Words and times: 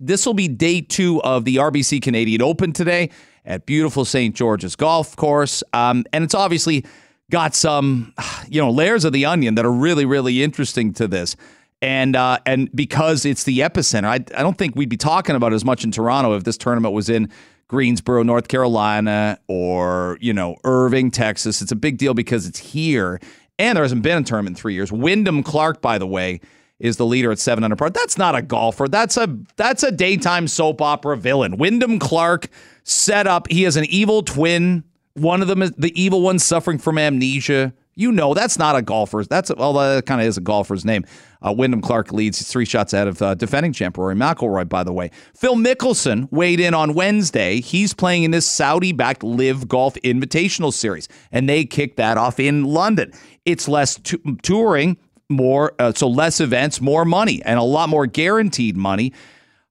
this 0.00 0.24
will 0.24 0.34
be 0.34 0.48
day 0.48 0.80
two 0.80 1.22
of 1.22 1.44
the 1.44 1.56
RBC 1.56 2.02
Canadian 2.02 2.40
Open 2.42 2.72
today 2.72 3.10
at 3.44 3.66
beautiful 3.66 4.04
St. 4.04 4.34
George's 4.34 4.74
Golf 4.74 5.14
Course. 5.14 5.62
Um, 5.72 6.04
and 6.12 6.24
it's 6.24 6.34
obviously 6.34 6.84
got 7.30 7.54
some, 7.54 8.14
you 8.48 8.60
know, 8.60 8.70
layers 8.70 9.04
of 9.04 9.12
the 9.12 9.26
onion 9.26 9.54
that 9.56 9.64
are 9.64 9.72
really, 9.72 10.06
really 10.06 10.42
interesting 10.42 10.92
to 10.94 11.06
this. 11.06 11.36
And 11.82 12.14
uh, 12.14 12.38
and 12.44 12.70
because 12.74 13.24
it's 13.24 13.44
the 13.44 13.60
epicenter, 13.60 14.04
I, 14.04 14.14
I 14.38 14.42
don't 14.42 14.58
think 14.58 14.76
we'd 14.76 14.90
be 14.90 14.98
talking 14.98 15.34
about 15.34 15.54
as 15.54 15.64
much 15.64 15.82
in 15.82 15.90
Toronto 15.90 16.34
if 16.34 16.44
this 16.44 16.58
tournament 16.58 16.92
was 16.92 17.08
in 17.08 17.30
Greensboro, 17.68 18.22
North 18.22 18.48
Carolina, 18.48 19.38
or 19.48 20.18
you 20.20 20.34
know 20.34 20.56
Irving, 20.64 21.10
Texas. 21.10 21.62
It's 21.62 21.72
a 21.72 21.76
big 21.76 21.96
deal 21.96 22.12
because 22.12 22.46
it's 22.46 22.58
here, 22.58 23.18
and 23.58 23.76
there 23.76 23.82
hasn't 23.82 24.02
been 24.02 24.18
a 24.18 24.22
tournament 24.22 24.58
in 24.58 24.60
three 24.60 24.74
years. 24.74 24.92
Wyndham 24.92 25.42
Clark, 25.42 25.80
by 25.80 25.96
the 25.96 26.06
way, 26.06 26.42
is 26.80 26.96
the 26.96 27.06
leader 27.06 27.30
at 27.30 27.38
seven 27.38 27.62
under 27.62 27.76
par. 27.76 27.90
That's 27.90 28.18
not 28.18 28.34
a 28.34 28.42
golfer. 28.42 28.88
That's 28.88 29.16
a 29.16 29.38
that's 29.56 29.82
a 29.82 29.92
daytime 29.92 30.48
soap 30.48 30.82
opera 30.82 31.16
villain. 31.16 31.58
Wyndham 31.58 31.98
Clark 31.98 32.48
set 32.82 33.26
up. 33.26 33.48
He 33.48 33.62
has 33.62 33.76
an 33.76 33.84
evil 33.84 34.22
twin. 34.22 34.84
One 35.14 35.42
of 35.42 35.48
them 35.48 35.62
is 35.62 35.72
the 35.72 35.98
evil 36.00 36.22
one 36.22 36.38
suffering 36.38 36.78
from 36.78 36.98
amnesia. 36.98 37.74
You 37.96 38.12
know 38.12 38.32
that's 38.32 38.58
not 38.58 38.76
a 38.76 38.82
golfer. 38.82 39.24
That's 39.24 39.54
well, 39.54 39.74
that 39.74 40.06
kind 40.06 40.20
of 40.22 40.26
is 40.26 40.38
a 40.38 40.40
golfer's 40.40 40.84
name. 40.84 41.04
Uh, 41.42 41.52
Wyndham 41.52 41.82
Clark 41.82 42.12
leads. 42.12 42.46
Three 42.50 42.64
shots 42.64 42.92
ahead 42.94 43.08
of 43.08 43.20
uh, 43.20 43.34
defending 43.34 43.72
champ 43.74 43.98
Rory 43.98 44.14
McIlroy. 44.14 44.68
By 44.68 44.84
the 44.84 44.92
way, 44.92 45.10
Phil 45.34 45.56
Mickelson 45.56 46.30
weighed 46.30 46.60
in 46.60 46.72
on 46.72 46.94
Wednesday. 46.94 47.60
He's 47.60 47.92
playing 47.92 48.22
in 48.22 48.30
this 48.30 48.46
Saudi-backed 48.46 49.22
LIV 49.22 49.68
Golf 49.68 49.94
Invitational 49.96 50.72
Series, 50.72 51.08
and 51.30 51.48
they 51.48 51.64
kicked 51.64 51.96
that 51.96 52.16
off 52.16 52.40
in 52.40 52.64
London. 52.64 53.12
It's 53.44 53.68
less 53.68 53.96
t- 53.96 54.18
touring, 54.42 54.96
more 55.30 55.72
uh, 55.78 55.92
so 55.94 56.08
less 56.08 56.40
events, 56.40 56.80
more 56.80 57.04
money, 57.04 57.42
and 57.44 57.58
a 57.58 57.62
lot 57.62 57.88
more 57.88 58.06
guaranteed 58.06 58.76
money. 58.76 59.12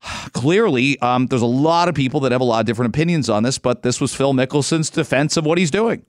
Clearly, 0.33 0.97
um, 0.99 1.27
there's 1.27 1.41
a 1.41 1.45
lot 1.45 1.89
of 1.89 1.95
people 1.95 2.21
that 2.21 2.31
have 2.31 2.41
a 2.41 2.45
lot 2.45 2.61
of 2.61 2.65
different 2.65 2.95
opinions 2.95 3.29
on 3.29 3.43
this, 3.43 3.57
but 3.57 3.83
this 3.83 3.99
was 3.99 4.15
Phil 4.15 4.33
Mickelson's 4.33 4.89
defense 4.89 5.37
of 5.37 5.45
what 5.45 5.57
he's 5.57 5.71
doing. 5.71 6.05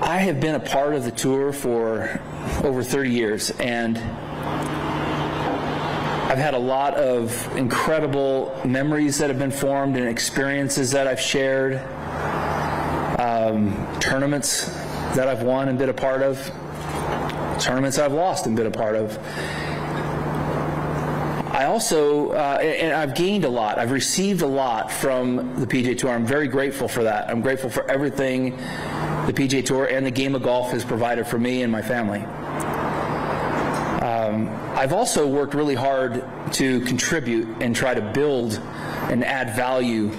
I 0.00 0.22
have 0.22 0.40
been 0.40 0.54
a 0.54 0.60
part 0.60 0.94
of 0.94 1.04
the 1.04 1.10
tour 1.10 1.52
for 1.52 2.20
over 2.64 2.82
30 2.82 3.10
years, 3.10 3.50
and 3.60 3.98
I've 6.28 6.38
had 6.38 6.54
a 6.54 6.58
lot 6.58 6.94
of 6.94 7.56
incredible 7.56 8.60
memories 8.64 9.18
that 9.18 9.30
have 9.30 9.38
been 9.38 9.50
formed 9.50 9.96
and 9.96 10.08
experiences 10.08 10.90
that 10.90 11.06
I've 11.06 11.20
shared, 11.20 11.76
um, 13.18 13.98
tournaments 14.00 14.68
that 15.14 15.28
I've 15.28 15.42
won 15.42 15.68
and 15.68 15.78
been 15.78 15.88
a 15.88 15.94
part 15.94 16.22
of, 16.22 16.38
tournaments 17.60 17.98
I've 17.98 18.12
lost 18.12 18.46
and 18.46 18.56
been 18.56 18.66
a 18.66 18.70
part 18.70 18.96
of. 18.96 19.18
I 21.58 21.64
also, 21.64 22.30
uh, 22.30 22.58
and 22.62 22.92
I've 22.92 23.16
gained 23.16 23.44
a 23.44 23.48
lot. 23.48 23.78
I've 23.78 23.90
received 23.90 24.42
a 24.42 24.46
lot 24.46 24.92
from 24.92 25.58
the 25.58 25.66
PGA 25.66 25.98
Tour. 25.98 26.10
I'm 26.10 26.24
very 26.24 26.46
grateful 26.46 26.86
for 26.86 27.02
that. 27.02 27.28
I'm 27.28 27.40
grateful 27.40 27.68
for 27.68 27.90
everything 27.90 28.56
the 29.26 29.32
PGA 29.32 29.64
Tour 29.66 29.86
and 29.86 30.06
the 30.06 30.10
game 30.10 30.34
of 30.36 30.42
golf 30.42 30.70
has 30.70 30.84
provided 30.84 31.26
for 31.26 31.38
me 31.38 31.62
and 31.62 31.72
my 31.72 31.82
family. 31.82 32.20
Um, 34.00 34.48
I've 34.76 34.92
also 34.92 35.26
worked 35.26 35.54
really 35.54 35.74
hard 35.74 36.24
to 36.52 36.80
contribute 36.82 37.48
and 37.60 37.74
try 37.74 37.92
to 37.92 38.02
build 38.12 38.60
and 39.10 39.24
add 39.24 39.56
value 39.56 40.10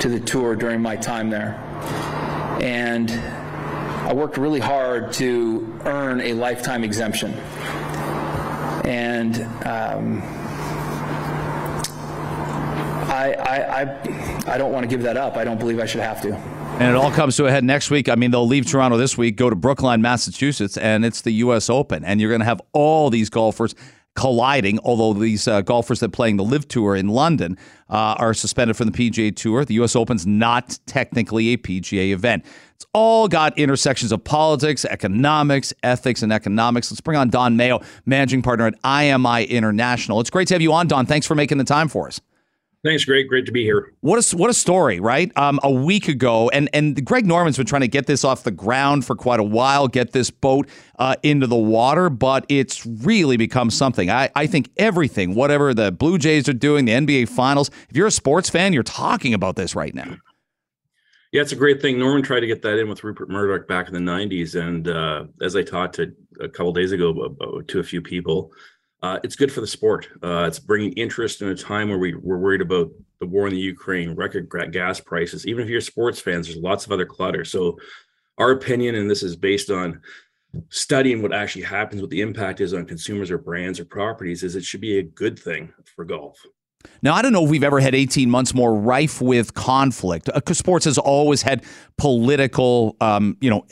to 0.00 0.08
the 0.08 0.20
tour 0.20 0.56
during 0.56 0.80
my 0.80 0.96
time 0.96 1.28
there. 1.28 1.54
And 2.62 3.10
I 4.08 4.14
worked 4.14 4.38
really 4.38 4.58
hard 4.58 5.12
to 5.14 5.80
earn 5.84 6.22
a 6.22 6.32
lifetime 6.32 6.82
exemption. 6.82 7.34
And 8.86 9.36
um, 9.66 10.22
I, 13.06 13.34
I, 13.38 13.82
I, 13.82 14.54
I 14.54 14.56
don't 14.56 14.72
want 14.72 14.84
to 14.84 14.88
give 14.88 15.02
that 15.02 15.18
up. 15.18 15.36
I 15.36 15.44
don't 15.44 15.58
believe 15.58 15.78
I 15.78 15.84
should 15.84 16.00
have 16.00 16.22
to. 16.22 16.32
And 16.32 16.84
it 16.84 16.94
all 16.94 17.10
comes 17.10 17.36
to 17.36 17.44
a 17.44 17.50
head 17.50 17.64
next 17.64 17.90
week. 17.90 18.08
I 18.08 18.14
mean, 18.14 18.30
they'll 18.30 18.46
leave 18.46 18.64
Toronto 18.64 18.96
this 18.96 19.18
week, 19.18 19.36
go 19.36 19.50
to 19.50 19.56
Brookline, 19.56 20.00
Massachusetts, 20.00 20.78
and 20.78 21.04
it's 21.04 21.20
the 21.20 21.32
U.S. 21.32 21.68
Open. 21.68 22.02
And 22.02 22.18
you're 22.18 22.30
going 22.30 22.40
to 22.40 22.46
have 22.46 22.62
all 22.72 23.10
these 23.10 23.28
golfers 23.28 23.74
colliding, 24.18 24.80
although 24.82 25.12
these 25.12 25.46
uh, 25.46 25.60
golfers 25.60 26.00
that 26.00 26.08
playing 26.08 26.36
the 26.36 26.42
LIV 26.42 26.66
Tour 26.66 26.96
in 26.96 27.06
London 27.06 27.56
uh, 27.88 28.16
are 28.18 28.34
suspended 28.34 28.76
from 28.76 28.90
the 28.90 29.10
PGA 29.10 29.34
Tour. 29.34 29.64
The 29.64 29.74
U.S. 29.74 29.94
Open's 29.94 30.26
not 30.26 30.76
technically 30.86 31.52
a 31.54 31.56
PGA 31.56 32.10
event. 32.10 32.44
It's 32.74 32.84
all 32.92 33.28
got 33.28 33.56
intersections 33.56 34.10
of 34.10 34.24
politics, 34.24 34.84
economics, 34.84 35.72
ethics, 35.84 36.22
and 36.24 36.32
economics. 36.32 36.90
Let's 36.90 37.00
bring 37.00 37.16
on 37.16 37.30
Don 37.30 37.56
Mayo, 37.56 37.80
managing 38.06 38.42
partner 38.42 38.66
at 38.66 38.82
IMI 38.82 39.48
International. 39.48 40.18
It's 40.18 40.30
great 40.30 40.48
to 40.48 40.54
have 40.54 40.62
you 40.62 40.72
on, 40.72 40.88
Don. 40.88 41.06
Thanks 41.06 41.26
for 41.26 41.36
making 41.36 41.58
the 41.58 41.64
time 41.64 41.86
for 41.86 42.08
us. 42.08 42.20
Thanks, 42.84 43.04
Greg. 43.04 43.26
Great 43.28 43.44
to 43.46 43.52
be 43.52 43.64
here. 43.64 43.92
What 44.00 44.32
a 44.32 44.36
what 44.36 44.50
a 44.50 44.54
story, 44.54 45.00
right? 45.00 45.36
Um, 45.36 45.58
a 45.64 45.70
week 45.70 46.06
ago, 46.06 46.48
and 46.50 46.70
and 46.72 47.04
Greg 47.04 47.26
Norman's 47.26 47.56
been 47.56 47.66
trying 47.66 47.80
to 47.80 47.88
get 47.88 48.06
this 48.06 48.24
off 48.24 48.44
the 48.44 48.52
ground 48.52 49.04
for 49.04 49.16
quite 49.16 49.40
a 49.40 49.44
while, 49.44 49.88
get 49.88 50.12
this 50.12 50.30
boat 50.30 50.68
uh, 51.00 51.16
into 51.24 51.48
the 51.48 51.56
water, 51.56 52.08
but 52.08 52.46
it's 52.48 52.86
really 52.86 53.36
become 53.36 53.70
something. 53.70 54.10
I, 54.10 54.30
I 54.36 54.46
think 54.46 54.70
everything, 54.76 55.34
whatever 55.34 55.74
the 55.74 55.90
Blue 55.90 56.18
Jays 56.18 56.48
are 56.48 56.52
doing, 56.52 56.84
the 56.84 56.92
NBA 56.92 57.28
Finals. 57.28 57.68
If 57.90 57.96
you're 57.96 58.06
a 58.06 58.12
sports 58.12 58.48
fan, 58.48 58.72
you're 58.72 58.84
talking 58.84 59.34
about 59.34 59.56
this 59.56 59.74
right 59.74 59.94
now. 59.94 60.16
Yeah, 61.32 61.42
it's 61.42 61.52
a 61.52 61.56
great 61.56 61.82
thing. 61.82 61.98
Norman 61.98 62.22
tried 62.22 62.40
to 62.40 62.46
get 62.46 62.62
that 62.62 62.78
in 62.78 62.88
with 62.88 63.02
Rupert 63.02 63.28
Murdoch 63.28 63.66
back 63.66 63.88
in 63.88 63.94
the 63.94 64.00
'90s, 64.00 64.54
and 64.54 64.86
uh, 64.86 65.24
as 65.42 65.56
I 65.56 65.62
talked 65.62 65.96
to 65.96 66.12
a 66.40 66.48
couple 66.48 66.72
days 66.72 66.92
ago 66.92 67.62
to 67.66 67.80
a 67.80 67.82
few 67.82 68.00
people 68.00 68.52
uh, 69.02 69.18
it's 69.22 69.36
good 69.36 69.52
for 69.52 69.60
the 69.60 69.66
sport. 69.66 70.08
Uh, 70.22 70.44
it's 70.46 70.58
bringing 70.58 70.92
interest 70.92 71.42
in 71.42 71.48
a 71.48 71.54
time 71.54 71.88
where 71.88 71.98
we, 71.98 72.14
we're 72.14 72.38
worried 72.38 72.60
about 72.60 72.90
the 73.20 73.26
war 73.26 73.46
in 73.46 73.54
the 73.54 73.60
Ukraine, 73.60 74.14
record 74.14 74.50
gas 74.72 75.00
prices. 75.00 75.46
Even 75.46 75.62
if 75.62 75.68
you're 75.68 75.80
sports 75.80 76.20
fans, 76.20 76.46
there's 76.46 76.58
lots 76.58 76.86
of 76.86 76.92
other 76.92 77.06
clutter. 77.06 77.44
So, 77.44 77.78
our 78.38 78.52
opinion, 78.52 78.94
and 78.94 79.10
this 79.10 79.24
is 79.24 79.34
based 79.34 79.70
on 79.70 80.00
studying 80.70 81.22
what 81.22 81.32
actually 81.32 81.62
happens, 81.62 82.00
what 82.00 82.10
the 82.10 82.20
impact 82.20 82.60
is 82.60 82.72
on 82.72 82.86
consumers 82.86 83.30
or 83.30 83.38
brands 83.38 83.80
or 83.80 83.84
properties, 83.84 84.42
is 84.42 84.54
it 84.54 84.64
should 84.64 84.80
be 84.80 84.98
a 84.98 85.02
good 85.02 85.38
thing 85.38 85.72
for 85.96 86.04
golf. 86.04 86.38
Now, 87.02 87.14
I 87.14 87.22
don't 87.22 87.32
know 87.32 87.44
if 87.44 87.50
we've 87.50 87.64
ever 87.64 87.80
had 87.80 87.94
18 87.94 88.30
months 88.30 88.54
more 88.54 88.74
rife 88.74 89.20
with 89.20 89.54
conflict. 89.54 90.28
Uh, 90.28 90.40
sports 90.52 90.84
has 90.84 90.98
always 90.98 91.42
had 91.42 91.64
political, 91.96 92.96
um, 93.00 93.36
you 93.40 93.50
know, 93.50 93.64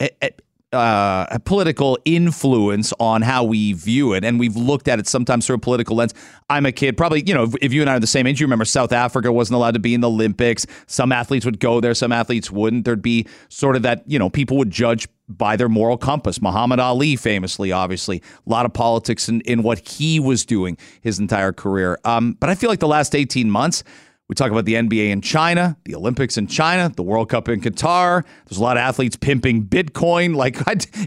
uh, 0.73 1.37
political 1.45 1.97
influence 2.03 2.93
on 2.99 3.21
how 3.21 3.43
we 3.43 3.73
view 3.73 4.13
it, 4.13 4.23
and 4.23 4.39
we've 4.39 4.55
looked 4.55 4.87
at 4.87 4.99
it 4.99 5.07
sometimes 5.07 5.47
through 5.47 5.55
a 5.55 5.59
political 5.59 5.95
lens. 5.95 6.13
I'm 6.49 6.65
a 6.65 6.71
kid, 6.71 6.97
probably, 6.97 7.23
you 7.25 7.33
know, 7.33 7.43
if, 7.43 7.55
if 7.61 7.73
you 7.73 7.81
and 7.81 7.89
I 7.89 7.95
are 7.95 7.99
the 7.99 8.07
same 8.07 8.27
age, 8.27 8.39
you 8.39 8.45
remember 8.45 8.65
South 8.65 8.91
Africa 8.91 9.31
wasn't 9.31 9.55
allowed 9.55 9.75
to 9.75 9.79
be 9.79 9.93
in 9.93 10.01
the 10.01 10.09
Olympics. 10.09 10.65
Some 10.87 11.11
athletes 11.11 11.45
would 11.45 11.59
go 11.59 11.79
there, 11.79 11.93
some 11.93 12.11
athletes 12.11 12.51
wouldn't. 12.51 12.85
There'd 12.85 13.01
be 13.01 13.27
sort 13.49 13.75
of 13.75 13.81
that, 13.83 14.03
you 14.07 14.19
know, 14.19 14.29
people 14.29 14.57
would 14.57 14.71
judge 14.71 15.07
by 15.29 15.55
their 15.55 15.69
moral 15.69 15.97
compass. 15.97 16.41
Muhammad 16.41 16.79
Ali, 16.79 17.15
famously, 17.15 17.71
obviously, 17.71 18.21
a 18.45 18.49
lot 18.49 18.65
of 18.65 18.73
politics 18.73 19.29
in, 19.29 19.41
in 19.41 19.63
what 19.63 19.87
he 19.87 20.19
was 20.19 20.45
doing 20.45 20.77
his 21.01 21.19
entire 21.19 21.53
career. 21.53 21.97
Um, 22.05 22.33
but 22.39 22.49
I 22.49 22.55
feel 22.55 22.69
like 22.69 22.79
the 22.79 22.87
last 22.87 23.15
18 23.15 23.49
months, 23.49 23.83
we 24.27 24.35
talk 24.35 24.51
about 24.51 24.65
the 24.65 24.73
NBA 24.73 25.09
in 25.09 25.21
China, 25.21 25.77
the 25.85 25.95
Olympics 25.95 26.37
in 26.37 26.47
China, 26.47 26.91
the 26.95 27.03
World 27.03 27.29
Cup 27.29 27.47
in 27.47 27.61
Qatar. 27.61 28.25
There's 28.45 28.57
a 28.57 28.63
lot 28.63 28.77
of 28.77 28.81
athletes 28.81 29.15
pimping 29.15 29.65
Bitcoin. 29.65 30.27
Like 30.37 30.57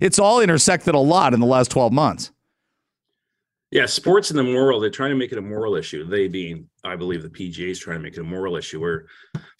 it's 0.03 0.19
all 0.19 0.41
intersected 0.41 0.95
a 0.95 0.99
lot 0.99 1.35
in 1.35 1.41
the 1.41 1.47
last 1.47 1.71
12 1.71 1.93
months. 1.93 2.33
Yeah, 3.71 3.87
sports 3.87 4.31
and 4.31 4.39
the 4.39 4.43
moral, 4.43 4.81
they're 4.81 4.91
trying 4.91 5.11
to 5.11 5.17
make 5.17 5.31
it 5.31 5.39
a 5.39 5.43
moral 5.43 5.77
issue. 5.77 6.05
They 6.05 6.27
being, 6.27 6.69
I 6.83 6.97
believe, 6.97 7.23
the 7.23 7.29
PGA 7.29 7.71
is 7.71 7.79
trying 7.79 7.99
to 7.99 8.03
make 8.03 8.17
it 8.17 8.21
a 8.21 8.25
moral 8.25 8.57
issue 8.57 8.81
where 8.81 9.07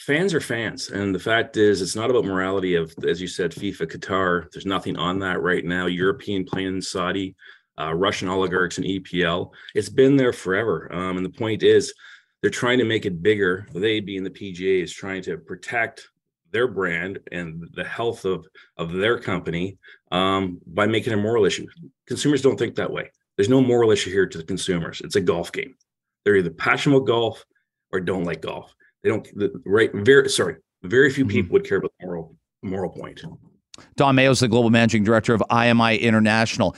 fans 0.01 0.35
are 0.35 0.41
fans. 0.41 0.91
And 0.91 1.15
the 1.15 1.21
fact 1.21 1.57
is, 1.57 1.81
it's 1.81 1.95
not 1.95 2.11
about 2.11 2.25
morality 2.25 2.75
of, 2.75 2.93
as 3.07 3.21
you 3.21 3.29
said, 3.29 3.53
FIFA, 3.53 3.87
Qatar. 3.87 4.51
There's 4.51 4.67
nothing 4.67 4.97
on 4.97 5.21
that 5.21 5.41
right 5.41 5.65
now. 5.65 5.87
European 5.87 6.45
playing 6.45 6.81
Saudi, 6.81 7.37
uh, 7.79 7.95
Russian 7.95 8.29
oligarchs 8.29 8.79
and 8.79 8.87
EPL. 8.87 9.53
It's 9.77 9.89
been 9.89 10.17
there 10.17 10.33
forever. 10.33 10.93
Um, 10.93 11.17
and 11.17 11.25
the 11.25 11.31
point 11.31 11.63
is, 11.63 11.95
they're 12.41 12.51
trying 12.51 12.79
to 12.79 12.85
make 12.85 13.07
it 13.07 13.23
bigger. 13.23 13.67
They 13.75 14.01
being 14.01 14.25
the 14.25 14.31
PGA 14.31 14.83
is 14.83 14.93
trying 14.93 15.23
to 15.23 15.37
protect 15.37 16.09
their 16.53 16.67
brand 16.67 17.21
and 17.31 17.69
the 17.75 17.85
health 17.85 18.25
of 18.25 18.47
of 18.77 18.93
their 18.93 19.19
company 19.19 19.79
um, 20.11 20.61
by 20.67 20.87
making 20.87 21.13
a 21.13 21.17
moral 21.17 21.45
issue. 21.45 21.67
Consumers 22.07 22.43
don't 22.43 22.59
think 22.59 22.75
that 22.77 22.91
way. 22.91 23.11
There's 23.37 23.49
no 23.49 23.61
moral 23.61 23.91
issue 23.91 24.11
here 24.11 24.27
to 24.27 24.39
the 24.39 24.45
consumers. 24.45 25.01
It's 25.03 25.17
a 25.17 25.21
golf 25.21 25.53
game. 25.53 25.75
They're 26.25 26.37
either 26.37 26.51
passionate 26.51 26.97
about 26.97 27.07
golf 27.07 27.45
or 27.93 28.01
don't 28.01 28.25
like 28.25 28.43
golf. 28.43 28.75
They 29.03 29.09
don't. 29.09 29.27
The, 29.35 29.53
right. 29.65 29.91
Very 29.95 30.29
sorry. 30.29 30.57
Very 30.83 31.11
few 31.11 31.25
mm-hmm. 31.25 31.31
people 31.31 31.53
would 31.55 31.67
care 31.67 31.79
about 31.79 31.93
the 31.99 32.07
moral 32.07 32.37
moral 32.63 32.91
point. 32.91 33.23
Don 33.97 34.15
Mayo 34.15 34.31
is 34.31 34.41
the 34.41 34.49
global 34.49 34.71
managing 34.71 35.05
director 35.05 35.33
of 35.33 35.43
IMI 35.51 36.01
International. 36.01 36.77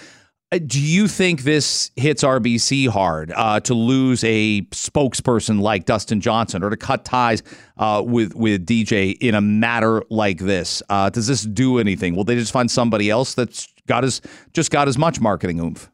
Uh, 0.52 0.58
do 0.66 0.80
you 0.80 1.08
think 1.08 1.42
this 1.42 1.90
hits 1.96 2.22
RBC 2.22 2.88
hard 2.88 3.32
uh, 3.34 3.58
to 3.60 3.72
lose 3.72 4.22
a 4.22 4.60
spokesperson 4.66 5.60
like 5.62 5.86
Dustin 5.86 6.20
Johnson 6.20 6.62
or 6.62 6.68
to 6.68 6.76
cut 6.76 7.06
ties 7.06 7.42
uh, 7.78 8.02
with 8.04 8.34
with 8.34 8.66
DJ 8.66 9.16
in 9.20 9.34
a 9.34 9.40
matter 9.40 10.02
like 10.10 10.38
this? 10.38 10.82
Uh, 10.90 11.08
does 11.08 11.26
this 11.26 11.42
do 11.42 11.78
anything? 11.78 12.14
Will 12.14 12.24
they 12.24 12.34
just 12.34 12.52
find 12.52 12.70
somebody 12.70 13.08
else 13.08 13.32
that's 13.32 13.72
got 13.86 14.04
as 14.04 14.20
just 14.52 14.70
got 14.70 14.88
as 14.88 14.98
much 14.98 15.20
marketing 15.20 15.58
oomph? 15.58 15.88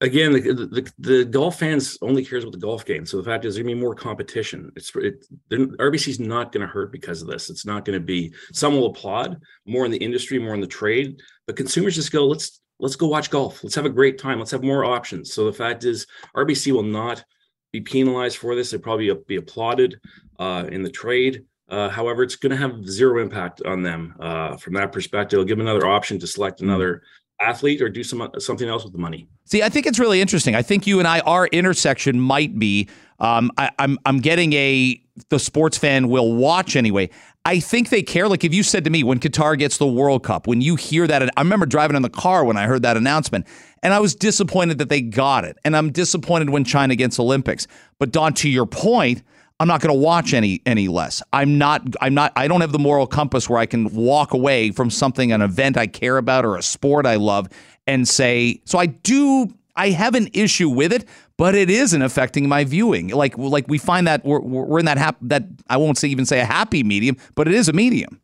again, 0.00 0.32
the, 0.32 0.40
the, 0.40 0.92
the 0.98 1.24
golf 1.24 1.58
fans 1.58 1.96
only 2.02 2.24
cares 2.24 2.44
about 2.44 2.52
the 2.52 2.58
golf 2.58 2.84
game. 2.84 3.06
So 3.06 3.16
the 3.16 3.22
fact 3.22 3.44
is, 3.44 3.54
there's 3.54 3.64
gonna 3.64 3.74
be 3.74 3.80
more 3.80 3.94
competition. 3.94 4.70
It's 4.76 4.94
it, 4.96 5.24
RBC's 5.50 6.20
not 6.20 6.52
going 6.52 6.60
to 6.60 6.66
hurt 6.66 6.92
because 6.92 7.22
of 7.22 7.28
this. 7.28 7.48
It's 7.48 7.64
not 7.64 7.84
going 7.84 7.98
to 7.98 8.04
be. 8.04 8.34
Some 8.52 8.74
will 8.74 8.86
applaud 8.86 9.40
more 9.66 9.84
in 9.84 9.90
the 9.90 9.98
industry, 9.98 10.38
more 10.38 10.54
in 10.54 10.60
the 10.60 10.66
trade, 10.66 11.20
but 11.46 11.56
consumers 11.56 11.94
just 11.94 12.12
go, 12.12 12.26
let's 12.26 12.60
let's 12.84 12.96
go 12.96 13.06
watch 13.06 13.30
golf. 13.30 13.64
Let's 13.64 13.74
have 13.76 13.86
a 13.86 13.90
great 13.90 14.18
time. 14.18 14.38
Let's 14.38 14.50
have 14.50 14.62
more 14.62 14.84
options. 14.84 15.32
So 15.32 15.46
the 15.46 15.52
fact 15.54 15.84
is, 15.84 16.06
RBC 16.36 16.70
will 16.70 16.82
not 16.82 17.24
be 17.72 17.80
penalized 17.80 18.36
for 18.36 18.54
this. 18.54 18.74
It 18.74 18.82
probably 18.82 19.10
be 19.26 19.36
applauded 19.36 19.98
uh, 20.38 20.66
in 20.70 20.82
the 20.82 20.90
trade. 20.90 21.46
Uh, 21.70 21.88
however, 21.88 22.22
it's 22.22 22.36
going 22.36 22.50
to 22.50 22.58
have 22.58 22.86
zero 22.86 23.22
impact 23.22 23.62
on 23.64 23.82
them 23.82 24.14
uh, 24.20 24.58
from 24.58 24.74
that 24.74 24.92
perspective. 24.92 25.38
It'll 25.38 25.46
give 25.46 25.56
them 25.56 25.66
another 25.66 25.86
option 25.86 26.18
to 26.18 26.26
select 26.26 26.60
hmm. 26.60 26.68
another 26.68 27.02
athlete 27.40 27.80
or 27.80 27.88
do 27.88 28.04
some 28.04 28.30
something 28.38 28.68
else 28.68 28.84
with 28.84 28.92
the 28.92 28.98
money. 28.98 29.28
See, 29.46 29.62
I 29.62 29.70
think 29.70 29.86
it's 29.86 29.98
really 29.98 30.20
interesting. 30.20 30.54
I 30.54 30.62
think 30.62 30.86
you 30.86 30.98
and 30.98 31.08
I, 31.08 31.20
our 31.20 31.46
intersection 31.48 32.20
might 32.20 32.58
be. 32.58 32.88
Um, 33.18 33.50
I, 33.56 33.70
I'm 33.78 33.98
I'm 34.04 34.18
getting 34.18 34.52
a 34.52 35.00
the 35.30 35.38
sports 35.38 35.78
fan 35.78 36.08
will 36.08 36.34
watch 36.34 36.76
anyway. 36.76 37.08
I 37.46 37.60
think 37.60 37.90
they 37.90 38.02
care. 38.02 38.26
Like 38.26 38.42
if 38.44 38.54
you 38.54 38.62
said 38.62 38.84
to 38.84 38.90
me 38.90 39.02
when 39.02 39.20
Qatar 39.20 39.58
gets 39.58 39.76
the 39.76 39.86
World 39.86 40.24
Cup, 40.24 40.46
when 40.46 40.60
you 40.60 40.76
hear 40.76 41.06
that, 41.06 41.22
I 41.36 41.40
remember 41.40 41.66
driving 41.66 41.96
in 41.96 42.02
the 42.02 42.08
car 42.08 42.44
when 42.44 42.56
I 42.56 42.66
heard 42.66 42.82
that 42.82 42.96
announcement, 42.96 43.46
and 43.82 43.92
I 43.92 44.00
was 44.00 44.14
disappointed 44.14 44.78
that 44.78 44.88
they 44.88 45.02
got 45.02 45.44
it, 45.44 45.58
and 45.64 45.76
I'm 45.76 45.92
disappointed 45.92 46.50
when 46.50 46.64
China 46.64 46.96
gets 46.96 47.20
Olympics. 47.20 47.66
But 47.98 48.12
Don, 48.12 48.32
to 48.34 48.48
your 48.48 48.64
point, 48.64 49.22
I'm 49.60 49.68
not 49.68 49.82
going 49.82 49.94
to 49.94 50.00
watch 50.00 50.32
any 50.32 50.62
any 50.66 50.88
less. 50.88 51.22
I'm 51.32 51.58
not 51.58 51.82
I'm 52.00 52.14
not 52.14 52.32
I 52.34 52.48
don't 52.48 52.60
have 52.60 52.72
the 52.72 52.78
moral 52.78 53.06
compass 53.06 53.48
where 53.48 53.58
I 53.58 53.66
can 53.66 53.94
walk 53.94 54.32
away 54.32 54.70
from 54.70 54.90
something 54.90 55.30
an 55.30 55.42
event 55.42 55.76
I 55.76 55.86
care 55.86 56.16
about 56.16 56.44
or 56.44 56.56
a 56.56 56.62
sport 56.62 57.06
I 57.06 57.16
love 57.16 57.48
and 57.86 58.08
say 58.08 58.60
so 58.64 58.78
I 58.78 58.86
do 58.86 59.54
I 59.76 59.90
have 59.90 60.14
an 60.14 60.28
issue 60.32 60.68
with 60.68 60.92
it, 60.92 61.04
but 61.36 61.54
it 61.54 61.70
isn't 61.70 62.02
affecting 62.02 62.48
my 62.48 62.64
viewing. 62.64 63.08
Like 63.08 63.36
like 63.38 63.66
we 63.68 63.78
find 63.78 64.06
that 64.06 64.24
we're, 64.24 64.40
we're 64.40 64.78
in 64.78 64.86
that 64.86 64.98
hap- 64.98 65.18
that 65.22 65.44
I 65.68 65.76
won't 65.76 65.98
say 65.98 66.08
even 66.08 66.26
say 66.26 66.40
a 66.40 66.44
happy 66.44 66.82
medium, 66.82 67.16
but 67.34 67.48
it 67.48 67.54
is 67.54 67.68
a 67.68 67.72
medium. 67.72 68.20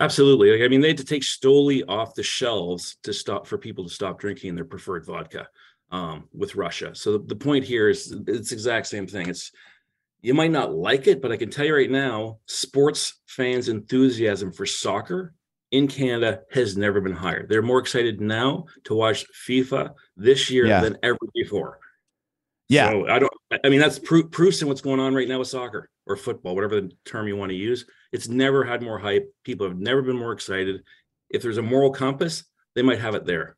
Absolutely. 0.00 0.50
Like 0.50 0.62
I 0.62 0.68
mean, 0.68 0.80
they 0.80 0.88
had 0.88 0.98
to 0.98 1.04
take 1.04 1.22
Stoli 1.22 1.82
off 1.88 2.14
the 2.14 2.22
shelves 2.22 2.96
to 3.02 3.12
stop 3.12 3.46
for 3.46 3.58
people 3.58 3.84
to 3.84 3.90
stop 3.90 4.18
drinking 4.18 4.54
their 4.54 4.64
preferred 4.64 5.06
vodka 5.06 5.48
um, 5.90 6.28
with 6.32 6.56
Russia. 6.56 6.94
So 6.94 7.12
the, 7.12 7.18
the 7.26 7.36
point 7.36 7.64
here 7.64 7.88
is 7.88 8.14
it's 8.26 8.52
exact 8.52 8.86
same 8.86 9.06
thing. 9.06 9.28
It's 9.28 9.52
you 10.20 10.34
might 10.34 10.50
not 10.50 10.74
like 10.74 11.06
it, 11.06 11.20
but 11.20 11.32
I 11.32 11.36
can 11.36 11.50
tell 11.50 11.66
you 11.66 11.74
right 11.76 11.90
now, 11.90 12.38
sports 12.46 13.20
fans' 13.26 13.68
enthusiasm 13.68 14.52
for 14.52 14.66
soccer 14.66 15.34
in 15.74 15.88
Canada 15.88 16.42
has 16.52 16.76
never 16.76 17.00
been 17.00 17.12
higher. 17.12 17.48
They're 17.48 17.60
more 17.60 17.80
excited 17.80 18.20
now 18.20 18.66
to 18.84 18.94
watch 18.94 19.26
FIFA 19.46 19.92
this 20.16 20.48
year 20.48 20.66
yeah. 20.66 20.80
than 20.80 20.96
ever 21.02 21.18
before. 21.34 21.80
Yeah. 22.68 22.90
So 22.90 23.08
I 23.08 23.18
don't, 23.18 23.32
I 23.64 23.68
mean, 23.68 23.80
that's 23.80 23.98
proof, 23.98 24.30
proofs 24.30 24.62
in 24.62 24.68
what's 24.68 24.80
going 24.80 25.00
on 25.00 25.16
right 25.16 25.26
now 25.26 25.40
with 25.40 25.48
soccer 25.48 25.90
or 26.06 26.14
football, 26.14 26.54
whatever 26.54 26.80
the 26.80 26.92
term 27.04 27.26
you 27.26 27.36
want 27.36 27.50
to 27.50 27.56
use. 27.56 27.86
It's 28.12 28.28
never 28.28 28.62
had 28.62 28.82
more 28.82 29.00
hype. 29.00 29.28
People 29.42 29.66
have 29.66 29.76
never 29.76 30.00
been 30.00 30.16
more 30.16 30.30
excited. 30.30 30.80
If 31.28 31.42
there's 31.42 31.58
a 31.58 31.62
moral 31.62 31.90
compass, 31.90 32.44
they 32.76 32.82
might 32.82 33.00
have 33.00 33.16
it 33.16 33.26
there. 33.26 33.56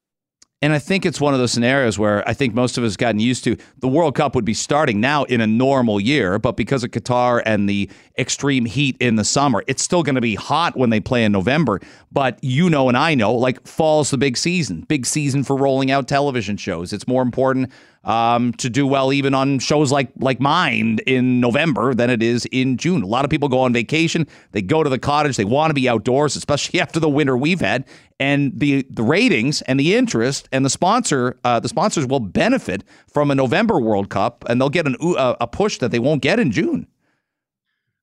And 0.66 0.72
I 0.72 0.80
think 0.80 1.06
it's 1.06 1.20
one 1.20 1.32
of 1.32 1.38
those 1.38 1.52
scenarios 1.52 1.96
where 1.96 2.28
I 2.28 2.34
think 2.34 2.52
most 2.52 2.76
of 2.76 2.82
us 2.82 2.96
gotten 2.96 3.20
used 3.20 3.44
to 3.44 3.56
the 3.78 3.86
World 3.86 4.16
Cup 4.16 4.34
would 4.34 4.44
be 4.44 4.52
starting 4.52 5.00
now 5.00 5.22
in 5.22 5.40
a 5.40 5.46
normal 5.46 6.00
year, 6.00 6.40
but 6.40 6.56
because 6.56 6.82
of 6.82 6.90
Qatar 6.90 7.40
and 7.46 7.68
the 7.68 7.88
extreme 8.18 8.64
heat 8.64 8.96
in 8.98 9.14
the 9.14 9.22
summer, 9.22 9.62
it's 9.68 9.80
still 9.80 10.02
going 10.02 10.16
to 10.16 10.20
be 10.20 10.34
hot 10.34 10.76
when 10.76 10.90
they 10.90 10.98
play 10.98 11.22
in 11.22 11.30
November. 11.30 11.78
But 12.10 12.42
you 12.42 12.68
know, 12.68 12.88
and 12.88 12.98
I 12.98 13.14
know, 13.14 13.32
like 13.32 13.64
fall's 13.64 14.10
the 14.10 14.18
big 14.18 14.36
season, 14.36 14.80
big 14.80 15.06
season 15.06 15.44
for 15.44 15.54
rolling 15.54 15.92
out 15.92 16.08
television 16.08 16.56
shows. 16.56 16.92
It's 16.92 17.06
more 17.06 17.22
important 17.22 17.70
um, 18.06 18.52
to 18.54 18.70
do 18.70 18.86
well 18.86 19.12
even 19.12 19.34
on 19.34 19.58
shows 19.58 19.92
like 19.92 20.08
like 20.18 20.40
mine 20.40 20.98
in 21.06 21.40
November 21.40 21.92
than 21.92 22.08
it 22.08 22.22
is 22.22 22.46
in 22.52 22.76
June. 22.76 23.02
A 23.02 23.06
lot 23.06 23.24
of 23.24 23.30
people 23.30 23.48
go 23.48 23.58
on 23.58 23.72
vacation, 23.72 24.26
they 24.52 24.62
go 24.62 24.82
to 24.82 24.88
the 24.88 24.98
cottage, 24.98 25.36
they 25.36 25.44
want 25.44 25.70
to 25.70 25.74
be 25.74 25.88
outdoors, 25.88 26.36
especially 26.36 26.80
after 26.86 26.98
the 26.98 27.08
winter 27.08 27.36
we've 27.36 27.60
had, 27.60 27.84
and 28.18 28.58
the 28.58 28.86
the 28.88 29.02
ratings 29.02 29.60
and 29.62 29.78
the 29.78 29.94
interest 29.94 30.48
and 30.52 30.64
the 30.64 30.70
sponsor 30.70 31.38
uh, 31.44 31.60
the 31.60 31.68
sponsors 31.68 32.06
will 32.06 32.20
benefit 32.20 32.84
from 33.12 33.30
a 33.30 33.34
November 33.34 33.80
World 33.80 34.08
Cup, 34.08 34.44
and 34.48 34.60
they'll 34.60 34.70
get 34.70 34.86
an, 34.86 34.96
a 35.00 35.46
push 35.46 35.78
that 35.78 35.90
they 35.90 35.98
won't 35.98 36.22
get 36.22 36.38
in 36.38 36.52
June. 36.52 36.86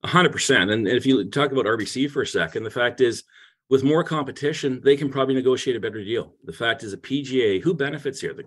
hundred 0.03 0.33
percent. 0.33 0.69
And 0.69 0.87
if 0.87 1.05
you 1.05 1.29
talk 1.29 1.51
about 1.51 1.65
RBC 1.65 2.11
for 2.11 2.21
a 2.21 2.27
second, 2.27 2.63
the 2.63 2.69
fact 2.69 2.99
is 2.99 3.23
with 3.69 3.83
more 3.83 4.03
competition, 4.03 4.81
they 4.83 4.97
can 4.97 5.09
probably 5.09 5.33
negotiate 5.33 5.77
a 5.77 5.79
better 5.79 6.03
deal. 6.03 6.33
The 6.43 6.53
fact 6.53 6.83
is, 6.83 6.91
a 6.91 6.97
PGA 6.97 7.61
who 7.61 7.73
benefits 7.73 8.19
here, 8.19 8.33
the, 8.33 8.43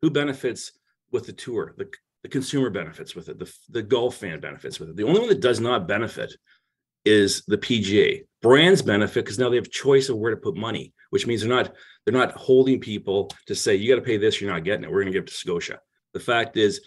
who 0.00 0.10
benefits 0.10 0.72
with 1.12 1.26
the 1.26 1.32
tour. 1.32 1.74
The, 1.76 1.90
the 2.22 2.28
consumer 2.28 2.70
benefits 2.70 3.14
with 3.14 3.28
it. 3.28 3.38
The, 3.38 3.52
the 3.68 3.82
golf 3.82 4.16
fan 4.16 4.40
benefits 4.40 4.78
with 4.78 4.90
it. 4.90 4.96
The 4.96 5.04
only 5.04 5.20
one 5.20 5.28
that 5.28 5.40
does 5.40 5.60
not 5.60 5.88
benefit 5.88 6.34
is 7.04 7.42
the 7.46 7.58
PGA. 7.58 8.24
Brands 8.42 8.82
benefit 8.82 9.24
because 9.24 9.38
now 9.38 9.48
they 9.48 9.56
have 9.56 9.70
choice 9.70 10.08
of 10.08 10.16
where 10.16 10.30
to 10.30 10.36
put 10.36 10.56
money, 10.56 10.92
which 11.10 11.26
means 11.26 11.40
they're 11.40 11.50
not 11.50 11.72
they're 12.04 12.14
not 12.14 12.32
holding 12.32 12.80
people 12.80 13.30
to 13.46 13.54
say 13.54 13.74
you 13.74 13.88
got 13.88 14.00
to 14.00 14.06
pay 14.06 14.16
this, 14.16 14.40
you're 14.40 14.52
not 14.52 14.64
getting 14.64 14.84
it. 14.84 14.90
We're 14.90 15.02
going 15.02 15.12
to 15.12 15.18
give 15.18 15.24
it 15.24 15.28
to 15.28 15.34
Scotia. 15.34 15.80
The 16.12 16.20
fact 16.20 16.56
is, 16.56 16.80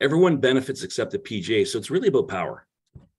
everyone 0.00 0.38
benefits 0.38 0.82
except 0.82 1.10
the 1.10 1.18
PGA. 1.18 1.66
So 1.66 1.78
it's 1.78 1.90
really 1.90 2.08
about 2.08 2.28
power, 2.28 2.66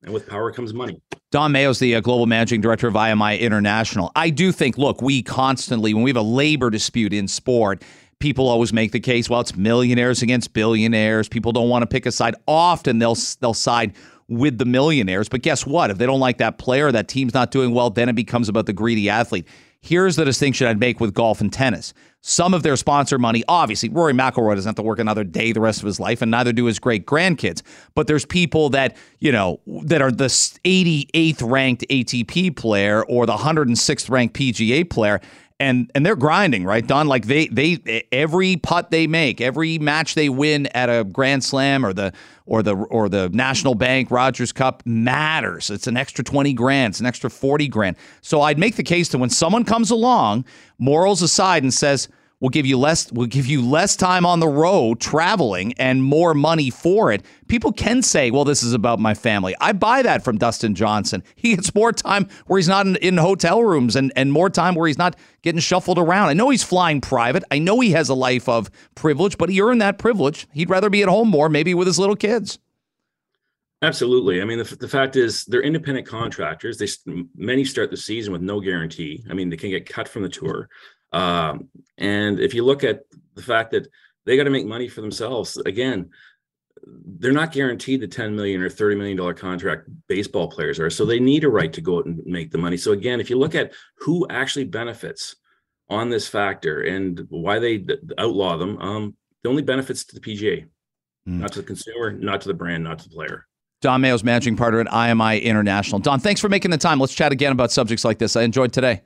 and 0.04 0.14
with 0.14 0.28
power 0.28 0.52
comes 0.52 0.74
money. 0.74 1.02
Don 1.32 1.52
Mayo's 1.52 1.80
the 1.80 1.96
uh, 1.96 2.00
global 2.00 2.28
managing 2.28 2.62
director 2.62 2.88
of 2.88 2.94
IMI 2.94 3.40
International. 3.40 4.12
I 4.16 4.30
do 4.30 4.54
think, 4.54 4.78
look, 4.78 5.02
we 5.02 5.22
constantly, 5.22 5.94
when 5.94 6.04
we 6.04 6.10
have 6.10 6.18
a 6.18 6.22
labor 6.22 6.70
dispute 6.70 7.12
in 7.12 7.28
sport, 7.28 7.84
people 8.20 8.48
always 8.48 8.74
make 8.74 8.92
the 8.92 9.00
case, 9.00 9.30
well, 9.30 9.42
it's 9.42 9.56
millionaires 9.56 10.22
against 10.22 10.54
billionaires. 10.54 11.28
People 11.28 11.52
don't 11.52 11.70
want 11.70 11.84
to 11.84 11.88
pick 11.88 12.06
a 12.06 12.12
side. 12.12 12.36
Often 12.48 13.00
they'll 13.00 13.18
they'll 13.40 13.54
side 13.54 13.94
with 14.28 14.58
the 14.58 14.66
millionaires. 14.66 15.30
But 15.30 15.42
guess 15.42 15.66
what? 15.66 15.92
If 15.92 15.98
they 15.98 16.06
don't 16.06 16.20
like 16.20 16.38
that 16.40 16.58
player, 16.58 16.92
that 16.92 17.08
team's 17.08 17.34
not 17.34 17.52
doing 17.52 17.74
well, 17.74 17.90
then 17.90 18.10
it 18.10 18.16
becomes 18.16 18.50
about 18.50 18.66
the 18.66 18.74
greedy 18.74 19.10
athlete. 19.10 19.48
Here's 19.82 20.16
the 20.16 20.26
distinction 20.26 20.66
I'd 20.66 20.80
make 20.80 21.00
with 21.00 21.14
golf 21.14 21.42
and 21.42 21.54
tennis. 21.54 21.94
Some 22.22 22.56
of 22.56 22.64
their 22.64 22.76
sponsor 22.76 23.20
money, 23.20 23.44
obviously, 23.48 23.90
Rory 23.90 24.14
McIlroy 24.14 24.56
doesn't 24.56 24.68
have 24.68 24.76
to 24.78 24.82
work 24.82 24.98
another 24.98 25.24
day 25.24 25.52
the 25.52 25.62
rest 25.62 25.82
of 25.82 25.86
his 25.86 26.00
life, 26.00 26.24
and 26.24 26.32
neither 26.32 26.52
do 26.52 26.66
his 26.66 26.80
great 26.80 27.06
grandkids. 27.06 27.62
But 27.94 28.08
there's 28.08 28.26
people 28.26 28.70
that 28.70 28.98
you 29.20 29.32
know 29.32 29.60
that 29.84 30.02
are 30.02 30.10
the 30.10 30.26
88th 30.26 31.48
ranked 31.48 31.86
ATP 31.88 32.56
player 32.56 33.04
or 33.04 33.28
the 33.28 33.36
106th 33.36 34.10
ranked 34.10 34.36
PGA 34.36 34.90
player, 34.90 35.22
and 35.60 35.90
and 35.96 36.06
they're 36.06 36.16
grinding, 36.16 36.66
right, 36.66 36.86
Don? 36.86 37.08
Like 37.08 37.28
they 37.28 37.48
they 37.48 38.06
every 38.12 38.58
putt 38.58 38.92
they 38.92 39.08
make, 39.08 39.40
every 39.40 39.80
match 39.80 40.16
they 40.16 40.28
win 40.28 40.68
at 40.68 40.90
a 40.90 41.04
Grand 41.06 41.44
Slam 41.44 41.86
or 41.86 41.94
the 41.94 42.12
or 42.46 42.62
the 42.62 42.76
or 42.76 43.08
the 43.08 43.30
National 43.30 43.74
Bank 43.74 44.12
Rogers 44.12 44.52
Cup 44.52 44.84
matters. 44.86 45.70
It's 45.70 45.88
an 45.88 45.96
extra 45.96 46.24
20 46.24 46.54
grand, 46.54 46.92
it's 46.92 47.00
an 47.00 47.06
extra 47.06 47.30
40 47.30 47.68
grand. 47.70 47.96
So 48.22 48.42
I'd 48.42 48.60
make 48.60 48.76
the 48.76 48.84
case 48.84 49.10
that 49.10 49.18
when 49.18 49.30
someone 49.30 49.64
comes 49.64 49.92
along, 49.92 50.46
morals 50.78 51.22
aside 51.22 51.64
and 51.64 51.74
says, 51.74 52.10
We'll 52.42 52.50
give 52.50 52.66
you 52.66 52.78
less 52.78 53.12
we'll 53.12 53.28
give 53.28 53.46
you 53.46 53.62
less 53.62 53.96
time 53.96 54.26
on 54.26 54.40
the 54.40 54.48
road 54.48 55.00
traveling 55.00 55.74
and 55.74 56.04
more 56.04 56.34
money 56.34 56.70
for 56.70 57.12
it. 57.12 57.24
People 57.48 57.72
can 57.72 58.02
say, 58.02 58.30
"Well, 58.30 58.44
this 58.44 58.62
is 58.62 58.74
about 58.74 59.00
my 59.00 59.14
family." 59.14 59.56
I 59.62 59.72
buy 59.72 60.02
that 60.02 60.24
from 60.24 60.38
Dustin 60.38 60.76
Johnson. 60.76 61.24
He 61.36 61.56
gets 61.56 61.74
more 61.74 61.94
time 61.94 62.28
where 62.48 62.58
he's 62.58 62.68
not 62.68 62.86
in, 62.86 62.98
in 62.98 63.18
hotel 63.18 63.64
rooms 63.64 63.96
and 63.96 64.12
and 64.16 64.34
more 64.34 64.50
time 64.50 64.76
where 64.76 64.88
he's 64.88 64.98
not 64.98 65.16
getting 65.44 65.62
shuffled 65.62 65.98
around. 65.98 66.28
I 66.28 66.34
know 66.34 66.50
he's 66.50 66.64
flying 66.64 67.00
private. 67.00 67.44
I 67.52 67.60
know 67.60 67.80
he 67.80 67.92
has 67.92 68.10
a 68.10 68.16
life 68.16 68.50
of 68.50 68.70
privilege, 68.96 69.38
but 69.38 69.50
he 69.50 69.62
earned 69.62 69.82
that 69.82 69.98
privilege. 69.98 70.48
He'd 70.52 70.70
rather 70.70 70.90
be 70.90 71.04
at 71.04 71.10
home 71.10 71.30
more 71.30 71.48
maybe 71.48 71.74
with 71.74 71.88
his 71.88 72.00
little 72.00 72.18
kids. 72.18 72.60
Absolutely. 73.82 74.42
I 74.42 74.46
mean, 74.46 74.58
the, 74.58 74.76
the 74.76 74.88
fact 74.88 75.16
is, 75.16 75.46
they're 75.46 75.62
independent 75.62 76.08
contractors. 76.08 76.78
They 76.78 76.88
many 77.36 77.64
start 77.66 77.92
the 77.92 77.98
season 77.98 78.34
with 78.34 78.42
no 78.42 78.60
guarantee. 78.60 79.24
I 79.30 79.34
mean, 79.34 79.50
they 79.50 79.58
can 79.58 79.70
get 79.70 79.88
cut 79.88 80.08
from 80.08 80.24
the 80.24 80.30
tour. 80.30 80.70
Um, 81.16 81.70
and 81.98 82.40
if 82.40 82.54
you 82.54 82.66
look 82.66 82.84
at 82.84 83.04
the 83.36 83.42
fact 83.42 83.72
that 83.72 83.88
they 84.26 84.36
got 84.36 84.44
to 84.44 84.50
make 84.50 84.66
money 84.66 84.90
for 84.90 85.02
themselves, 85.02 85.58
again, 85.58 86.10
they're 86.86 87.32
not 87.32 87.54
guaranteed 87.54 88.02
the 88.02 88.08
10 88.08 88.36
million 88.36 88.62
or 88.62 88.70
30 88.70 88.98
million 88.98 89.18
dollar 89.18 89.34
contract 89.34 89.88
baseball 90.08 90.50
players 90.50 90.80
are. 90.80 90.90
So 90.90 91.06
they 91.06 91.20
need 91.20 91.44
a 91.46 91.50
right 91.50 91.72
to 91.74 91.82
go 91.82 92.00
out 92.00 92.06
and 92.06 92.22
make 92.26 92.52
the 92.52 92.58
money. 92.58 92.78
So 92.78 92.92
again, 92.92 93.20
if 93.20 93.30
you 93.30 93.40
look 93.40 93.56
at 93.56 93.74
who 94.00 94.28
actually 94.30 94.66
benefits 94.66 95.38
on 95.90 96.10
this 96.10 96.28
factor 96.28 96.82
and 96.82 97.26
why 97.30 97.60
they 97.60 97.86
outlaw 98.18 98.58
them, 98.58 98.78
um, 98.80 99.16
the 99.44 99.50
only 99.50 99.62
benefits 99.62 100.04
to 100.06 100.16
the 100.16 100.22
PGA, 100.22 100.66
mm. 101.28 101.40
not 101.40 101.54
to 101.54 101.62
the 101.62 101.68
consumer, 101.68 102.12
not 102.12 102.42
to 102.42 102.50
the 102.50 102.54
brand, 102.54 102.84
not 102.84 103.00
to 103.00 103.10
the 103.10 103.16
player. 103.16 103.48
Don 103.82 104.02
Mayo's 104.02 104.24
managing 104.24 104.58
partner 104.58 104.82
at 104.82 104.88
IMI 104.88 105.42
International. 105.42 106.00
Don, 106.00 106.20
thanks 106.20 106.42
for 106.42 106.50
making 106.50 106.72
the 106.72 106.78
time. 106.78 107.00
Let's 107.00 107.14
chat 107.14 107.32
again 107.32 107.52
about 107.52 107.72
subjects 107.72 108.04
like 108.04 108.18
this. 108.18 108.36
I 108.36 108.42
enjoyed 108.42 108.74
today. 108.74 109.02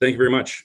Thank 0.00 0.12
you 0.12 0.18
very 0.18 0.30
much. 0.30 0.60